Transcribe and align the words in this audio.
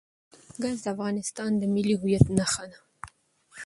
ګاز 0.61 0.77
د 0.83 0.85
افغانستان 0.93 1.51
د 1.57 1.63
ملي 1.73 1.95
هویت 2.01 2.25
نښه 2.37 2.63
ده. 2.71 2.79